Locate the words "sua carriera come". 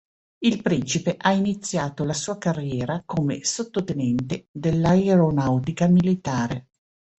2.15-3.43